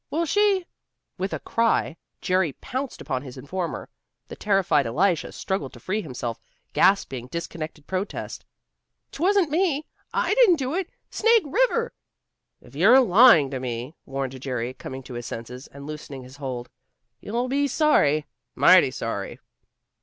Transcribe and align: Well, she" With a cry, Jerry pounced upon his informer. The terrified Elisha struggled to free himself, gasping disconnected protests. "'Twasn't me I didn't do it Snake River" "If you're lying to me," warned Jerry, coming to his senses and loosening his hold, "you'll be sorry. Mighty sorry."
Well, 0.09 0.25
she" 0.25 0.65
With 1.19 1.31
a 1.31 1.37
cry, 1.39 1.95
Jerry 2.21 2.53
pounced 2.53 3.01
upon 3.01 3.21
his 3.21 3.37
informer. 3.37 3.87
The 4.29 4.35
terrified 4.35 4.87
Elisha 4.87 5.31
struggled 5.31 5.73
to 5.73 5.79
free 5.79 6.01
himself, 6.01 6.41
gasping 6.73 7.27
disconnected 7.27 7.85
protests. 7.85 8.43
"'Twasn't 9.11 9.51
me 9.51 9.85
I 10.11 10.33
didn't 10.33 10.55
do 10.55 10.73
it 10.73 10.89
Snake 11.11 11.43
River" 11.45 11.93
"If 12.67 12.73
you're 12.75 12.99
lying 12.99 13.51
to 13.51 13.59
me," 13.59 13.93
warned 14.07 14.41
Jerry, 14.41 14.73
coming 14.73 15.03
to 15.03 15.13
his 15.13 15.27
senses 15.27 15.67
and 15.67 15.85
loosening 15.85 16.23
his 16.23 16.37
hold, 16.37 16.67
"you'll 17.19 17.47
be 17.47 17.67
sorry. 17.67 18.25
Mighty 18.55 18.89
sorry." 18.89 19.37